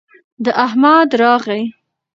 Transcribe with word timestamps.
د 0.43 0.47
احمد 0.65 1.09
راغى 1.21 1.59